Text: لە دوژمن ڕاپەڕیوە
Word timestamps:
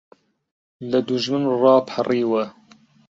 لە 0.89 0.99
دوژمن 1.07 1.43
ڕاپەڕیوە 1.61 2.43